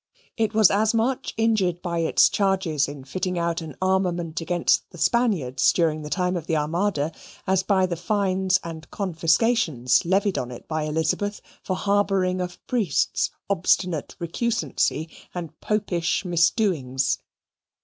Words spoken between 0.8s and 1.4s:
much